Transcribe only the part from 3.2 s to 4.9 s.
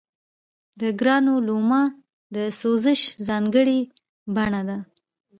ځانګړې بڼه ده.